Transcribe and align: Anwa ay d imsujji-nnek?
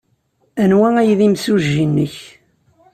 Anwa 0.63 0.89
ay 1.01 1.11
d 1.19 1.21
imsujji-nnek? 1.27 2.15